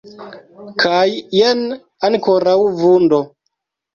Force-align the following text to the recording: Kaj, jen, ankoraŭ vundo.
Kaj, 0.83 1.01
jen, 1.41 1.61
ankoraŭ 2.09 2.55
vundo. 2.79 3.21